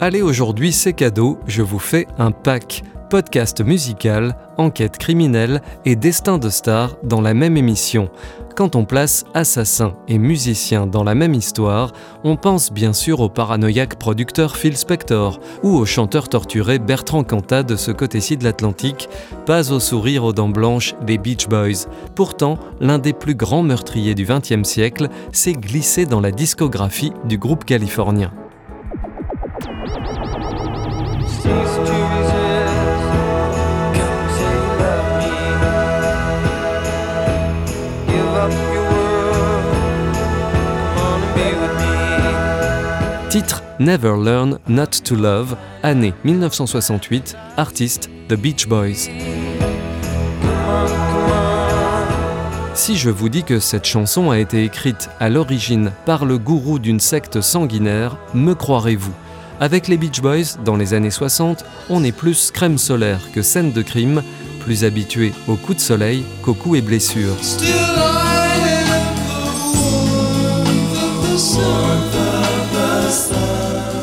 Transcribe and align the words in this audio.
Allez, 0.00 0.22
aujourd'hui 0.22 0.72
c'est 0.72 0.92
cadeau, 0.92 1.40
je 1.48 1.60
vous 1.60 1.80
fais 1.80 2.06
un 2.18 2.30
pack. 2.30 2.84
Podcast 3.10 3.64
musical, 3.64 4.36
enquête 4.56 4.96
criminelle 4.96 5.60
et 5.84 5.96
destin 5.96 6.38
de 6.38 6.50
star 6.50 6.96
dans 7.02 7.20
la 7.20 7.34
même 7.34 7.56
émission. 7.56 8.08
Quand 8.54 8.76
on 8.76 8.84
place 8.84 9.24
assassin 9.34 9.94
et 10.06 10.18
musicien 10.18 10.86
dans 10.86 11.02
la 11.02 11.16
même 11.16 11.34
histoire, 11.34 11.92
on 12.22 12.36
pense 12.36 12.70
bien 12.70 12.92
sûr 12.92 13.18
au 13.18 13.28
paranoïaque 13.28 13.98
producteur 13.98 14.56
Phil 14.56 14.76
Spector 14.76 15.40
ou 15.64 15.70
au 15.70 15.84
chanteur 15.84 16.28
torturé 16.28 16.78
Bertrand 16.78 17.24
Cantat 17.24 17.64
de 17.64 17.74
ce 17.74 17.90
côté-ci 17.90 18.36
de 18.36 18.44
l'Atlantique, 18.44 19.08
pas 19.46 19.72
au 19.72 19.80
sourire 19.80 20.22
aux 20.22 20.32
dents 20.32 20.48
blanches 20.48 20.94
des 21.02 21.18
Beach 21.18 21.48
Boys. 21.48 21.88
Pourtant, 22.14 22.56
l'un 22.80 23.00
des 23.00 23.14
plus 23.14 23.34
grands 23.34 23.64
meurtriers 23.64 24.14
du 24.14 24.24
XXe 24.24 24.62
siècle 24.62 25.08
s'est 25.32 25.54
glissé 25.54 26.06
dans 26.06 26.20
la 26.20 26.30
discographie 26.30 27.12
du 27.24 27.36
groupe 27.36 27.64
californien. 27.64 28.30
Titre 43.30 43.62
Never 43.78 44.16
Learn 44.16 44.58
Not 44.68 45.02
to 45.04 45.14
Love, 45.14 45.56
année 45.82 46.14
1968, 46.24 47.36
artiste 47.56 48.10
The 48.28 48.34
Beach 48.34 48.66
Boys. 48.66 49.08
Si 52.74 52.96
je 52.96 53.10
vous 53.10 53.28
dis 53.28 53.44
que 53.44 53.60
cette 53.60 53.84
chanson 53.84 54.30
a 54.30 54.38
été 54.38 54.64
écrite 54.64 55.10
à 55.20 55.28
l'origine 55.28 55.92
par 56.06 56.24
le 56.24 56.38
gourou 56.38 56.78
d'une 56.78 57.00
secte 57.00 57.40
sanguinaire, 57.40 58.16
me 58.34 58.54
croirez-vous? 58.54 59.14
Avec 59.60 59.88
les 59.88 59.96
Beach 59.96 60.20
Boys, 60.20 60.56
dans 60.64 60.76
les 60.76 60.94
années 60.94 61.10
60, 61.10 61.64
on 61.90 62.04
est 62.04 62.12
plus 62.12 62.52
crème 62.52 62.78
solaire 62.78 63.20
que 63.32 63.42
scène 63.42 63.72
de 63.72 63.82
crime, 63.82 64.22
plus 64.60 64.84
habitué 64.84 65.32
aux 65.48 65.56
coups 65.56 65.78
de 65.78 65.82
soleil 65.82 66.22
qu'aux 66.42 66.54
coups 66.54 66.78
et 66.78 66.80
blessures. 66.80 67.34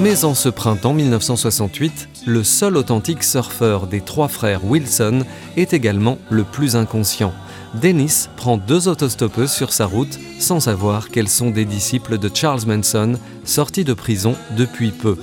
Mais 0.00 0.24
en 0.24 0.34
ce 0.34 0.48
printemps 0.48 0.94
1968, 0.94 2.08
le 2.26 2.42
seul 2.42 2.76
authentique 2.76 3.22
surfeur 3.22 3.86
des 3.86 4.00
trois 4.00 4.28
frères 4.28 4.64
Wilson 4.64 5.24
est 5.56 5.72
également 5.72 6.18
le 6.28 6.42
plus 6.42 6.74
inconscient. 6.74 7.32
Dennis 7.80 8.28
prend 8.36 8.56
deux 8.56 8.88
autostoppeuses 8.88 9.52
sur 9.52 9.72
sa 9.72 9.86
route 9.86 10.18
sans 10.38 10.60
savoir 10.60 11.10
qu'elles 11.10 11.28
sont 11.28 11.50
des 11.50 11.64
disciples 11.64 12.18
de 12.18 12.30
Charles 12.32 12.66
Manson, 12.66 13.18
sortis 13.44 13.84
de 13.84 13.92
prison 13.92 14.34
depuis 14.56 14.90
peu. 14.90 15.16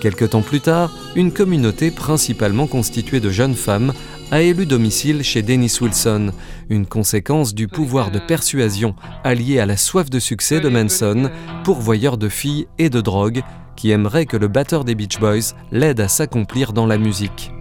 Quelque 0.00 0.24
temps 0.24 0.42
plus 0.42 0.60
tard, 0.60 0.90
une 1.16 1.32
communauté 1.32 1.90
principalement 1.90 2.66
constituée 2.66 3.20
de 3.20 3.30
jeunes 3.30 3.56
femmes 3.56 3.92
a 4.30 4.40
élu 4.40 4.64
domicile 4.64 5.22
chez 5.22 5.42
Dennis 5.42 5.78
Wilson, 5.80 6.32
une 6.68 6.86
conséquence 6.86 7.54
du 7.54 7.66
pouvoir 7.66 8.10
de 8.10 8.18
persuasion 8.18 8.94
allié 9.24 9.58
à 9.58 9.66
la 9.66 9.76
soif 9.76 10.08
de 10.08 10.18
succès 10.18 10.60
de 10.60 10.68
Manson, 10.68 11.30
pourvoyeur 11.64 12.16
de 12.16 12.28
filles 12.28 12.68
et 12.78 12.90
de 12.90 13.00
drogue, 13.00 13.42
qui 13.76 13.90
aimerait 13.90 14.26
que 14.26 14.36
le 14.36 14.48
batteur 14.48 14.84
des 14.84 14.94
Beach 14.94 15.18
Boys 15.18 15.54
l'aide 15.72 16.00
à 16.00 16.08
s'accomplir 16.08 16.72
dans 16.72 16.86
la 16.86 16.98
musique. 16.98 17.52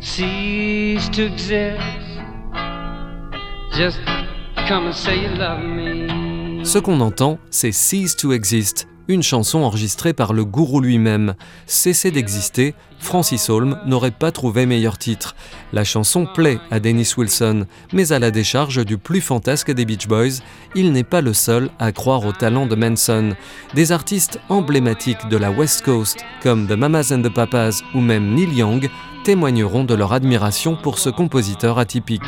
Ce 6.63 6.77
qu'on 6.77 6.99
entend, 6.99 7.39
c'est 7.49 7.71
Cease 7.71 8.17
to 8.17 8.33
Exist, 8.33 8.89
une 9.07 9.23
chanson 9.23 9.59
enregistrée 9.59 10.13
par 10.13 10.33
le 10.33 10.45
gourou 10.45 10.81
lui-même. 10.81 11.35
Cesser 11.65 12.11
d'exister, 12.11 12.73
Francis 12.99 13.49
Holm 13.49 13.79
n'aurait 13.85 14.11
pas 14.11 14.31
trouvé 14.31 14.65
meilleur 14.65 14.97
titre. 14.97 15.35
La 15.73 15.83
chanson 15.83 16.25
plaît 16.25 16.59
à 16.71 16.79
Dennis 16.79 17.13
Wilson, 17.17 17.65
mais 17.93 18.11
à 18.11 18.19
la 18.19 18.31
décharge 18.31 18.85
du 18.85 18.97
plus 18.97 19.21
fantasque 19.21 19.71
des 19.71 19.85
Beach 19.85 20.07
Boys, 20.07 20.41
il 20.75 20.91
n'est 20.91 21.03
pas 21.03 21.21
le 21.21 21.33
seul 21.33 21.69
à 21.79 21.91
croire 21.91 22.25
au 22.25 22.31
talent 22.31 22.65
de 22.65 22.75
Manson. 22.75 23.35
Des 23.73 23.91
artistes 23.91 24.39
emblématiques 24.49 25.27
de 25.29 25.37
la 25.37 25.51
West 25.51 25.83
Coast, 25.85 26.23
comme 26.43 26.67
The 26.67 26.71
Mamas 26.71 27.11
and 27.11 27.21
the 27.21 27.33
Papas 27.33 27.81
ou 27.93 28.01
même 28.01 28.33
Neil 28.33 28.53
Young, 28.53 28.89
témoigneront 29.23 29.83
de 29.83 29.93
leur 29.93 30.13
admiration 30.13 30.75
pour 30.75 30.99
ce 30.99 31.09
compositeur 31.09 31.79
atypique. 31.79 32.21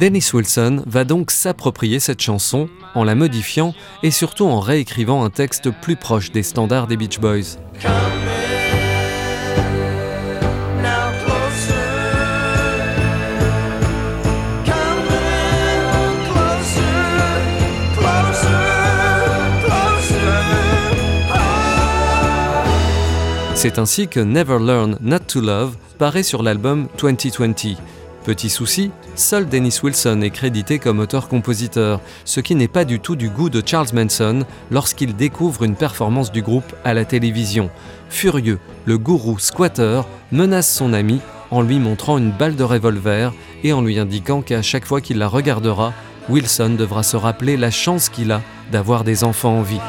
Dennis 0.00 0.30
Wilson 0.32 0.82
va 0.86 1.04
donc 1.04 1.30
s'approprier 1.30 2.00
cette 2.00 2.22
chanson 2.22 2.70
en 2.94 3.04
la 3.04 3.14
modifiant 3.14 3.74
et 4.02 4.10
surtout 4.10 4.46
en 4.46 4.58
réécrivant 4.58 5.22
un 5.22 5.28
texte 5.28 5.70
plus 5.70 5.94
proche 5.94 6.32
des 6.32 6.42
standards 6.42 6.86
des 6.86 6.96
Beach 6.96 7.20
Boys. 7.20 7.58
C'est 23.54 23.78
ainsi 23.78 24.08
que 24.08 24.20
Never 24.20 24.58
Learn 24.58 24.96
Not 25.02 25.18
to 25.28 25.42
Love 25.42 25.76
paraît 25.98 26.22
sur 26.22 26.42
l'album 26.42 26.88
2020. 26.98 27.76
Petit 28.24 28.50
souci, 28.50 28.90
seul 29.16 29.48
Dennis 29.48 29.80
Wilson 29.82 30.20
est 30.20 30.30
crédité 30.30 30.78
comme 30.78 30.98
auteur-compositeur, 30.98 32.00
ce 32.26 32.40
qui 32.40 32.54
n'est 32.54 32.68
pas 32.68 32.84
du 32.84 33.00
tout 33.00 33.16
du 33.16 33.30
goût 33.30 33.48
de 33.48 33.62
Charles 33.64 33.88
Manson 33.94 34.44
lorsqu'il 34.70 35.16
découvre 35.16 35.62
une 35.62 35.74
performance 35.74 36.30
du 36.30 36.42
groupe 36.42 36.76
à 36.84 36.92
la 36.92 37.06
télévision. 37.06 37.70
Furieux, 38.10 38.58
le 38.84 38.98
gourou 38.98 39.38
squatter 39.38 40.02
menace 40.32 40.70
son 40.70 40.92
ami 40.92 41.20
en 41.50 41.62
lui 41.62 41.78
montrant 41.78 42.18
une 42.18 42.30
balle 42.30 42.56
de 42.56 42.62
revolver 42.62 43.32
et 43.64 43.72
en 43.72 43.80
lui 43.80 43.98
indiquant 43.98 44.42
qu'à 44.42 44.60
chaque 44.60 44.84
fois 44.84 45.00
qu'il 45.00 45.16
la 45.16 45.26
regardera, 45.26 45.94
Wilson 46.28 46.76
devra 46.78 47.02
se 47.02 47.16
rappeler 47.16 47.56
la 47.56 47.70
chance 47.70 48.10
qu'il 48.10 48.32
a 48.32 48.42
d'avoir 48.70 49.02
des 49.02 49.24
enfants 49.24 49.58
en 49.58 49.62
vie. 49.62 49.80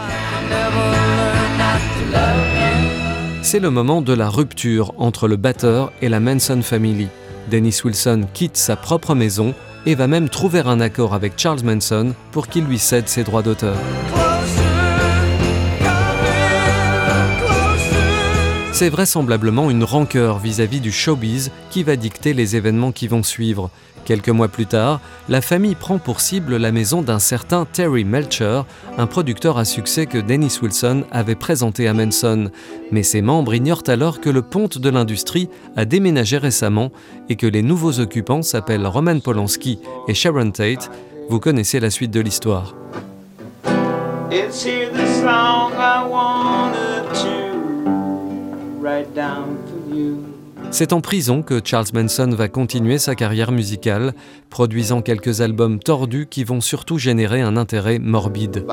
C'est 3.42 3.60
le 3.60 3.70
moment 3.70 4.02
de 4.02 4.14
la 4.14 4.30
rupture 4.30 4.94
entre 4.98 5.28
le 5.28 5.36
batteur 5.36 5.92
et 6.02 6.08
la 6.08 6.22
Manson 6.22 6.62
Family. 6.62 7.10
Dennis 7.50 7.82
Wilson 7.84 8.28
quitte 8.34 8.58
sa 8.58 8.76
propre 8.76 9.16
maison 9.16 9.54
et 9.86 9.96
va 9.96 10.08
même 10.08 10.30
trouver 10.30 10.60
un 10.60 10.80
accord 10.80 11.14
avec 11.14 11.34
Charles 11.38 11.64
Manson 11.64 12.14
pour 12.32 12.48
qu'il 12.48 12.66
lui 12.66 12.78
cède 12.78 13.08
ses 13.08 13.24
droits 13.24 13.42
d'auteur. 13.42 13.78
C'est 18.82 18.90
vraisemblablement 18.90 19.70
une 19.70 19.84
rancœur 19.84 20.40
vis-à-vis 20.40 20.80
du 20.80 20.92
showbiz 20.92 21.52
qui 21.70 21.84
va 21.84 21.96
dicter 21.96 22.34
les 22.34 22.56
événements 22.56 22.92
qui 22.92 23.08
vont 23.08 23.22
suivre. 23.22 23.70
Quelques 24.06 24.30
mois 24.30 24.48
plus 24.48 24.66
tard, 24.66 25.02
la 25.30 25.42
famille 25.42 25.76
prend 25.76 26.00
pour 26.00 26.20
cible 26.20 26.58
la 26.58 26.72
maison 26.72 27.04
d'un 27.04 27.20
certain 27.20 27.66
Terry 27.66 28.06
Melcher, 28.06 28.64
un 28.98 29.06
producteur 29.06 29.60
à 29.60 29.66
succès 29.66 30.08
que 30.08 30.18
Dennis 30.18 30.58
Wilson 30.64 31.04
avait 31.12 31.36
présenté 31.36 31.88
à 31.88 31.94
Manson. 31.94 32.50
Mais 32.92 33.04
ses 33.04 33.22
membres 33.22 33.54
ignorent 33.54 33.84
alors 33.86 34.20
que 34.20 34.32
le 34.32 34.42
ponte 34.42 34.80
de 34.80 34.90
l'industrie 34.90 35.48
a 35.76 35.86
déménagé 35.86 36.40
récemment 36.40 36.92
et 37.30 37.36
que 37.36 37.46
les 37.46 37.62
nouveaux 37.62 38.00
occupants 38.00 38.42
s'appellent 38.42 38.88
Roman 38.88 39.20
Polanski 39.20 39.78
et 40.08 40.16
Sharon 40.16 40.50
Tate. 40.50 40.90
Vous 41.30 41.40
connaissez 41.40 41.80
la 41.80 41.92
suite 41.92 42.10
de 42.10 42.22
l'histoire. 42.22 42.74
C'est 50.72 50.94
en 50.94 51.02
prison 51.02 51.42
que 51.42 51.60
Charles 51.64 51.88
Manson 51.94 52.30
va 52.30 52.48
continuer 52.48 52.98
sa 52.98 53.16
carrière 53.16 53.52
musicale, 53.52 54.14
produisant 54.50 55.02
quelques 55.02 55.42
albums 55.42 55.80
tordus 55.80 56.28
qui 56.30 56.44
vont 56.44 56.62
surtout 56.62 56.98
générer 56.98 57.42
un 57.42 57.58
intérêt 57.58 58.00
morbide. 58.00 58.66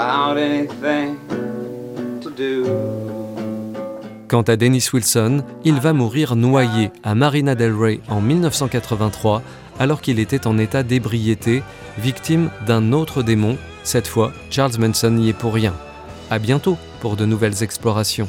Quant 4.29 4.43
à 4.43 4.57
Dennis 4.57 4.91
Wilson, 4.93 5.43
il 5.65 5.81
va 5.81 5.93
mourir 5.93 6.37
noyé 6.37 6.91
à 7.03 7.15
Marina 7.15 7.55
del 7.55 7.75
Rey 7.75 8.01
en 8.09 8.21
1983 8.21 9.43
alors 9.79 10.01
qu'il 10.01 10.19
était 10.19 10.47
en 10.47 10.59
état 10.59 10.83
d'ébriété, 10.83 11.63
victime 11.99 12.51
d'un 12.67 12.93
autre 12.93 13.23
démon. 13.23 13.57
Cette 13.85 14.07
fois, 14.07 14.33
Charles 14.51 14.79
Manson 14.79 15.11
n'y 15.11 15.31
est 15.31 15.33
pour 15.33 15.55
rien. 15.55 15.75
À 16.31 16.39
bientôt 16.39 16.77
pour 17.01 17.17
de 17.17 17.25
nouvelles 17.25 17.63
explorations. 17.63 18.29